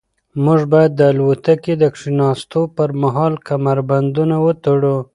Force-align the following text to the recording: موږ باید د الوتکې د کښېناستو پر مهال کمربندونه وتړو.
موږ 0.43 0.61
باید 0.73 0.91
د 0.95 1.01
الوتکې 1.11 1.73
د 1.77 1.83
کښېناستو 1.93 2.61
پر 2.75 2.89
مهال 3.01 3.33
کمربندونه 3.47 4.35
وتړو. 4.45 4.97